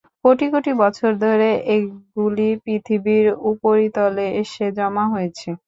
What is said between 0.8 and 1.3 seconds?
বছর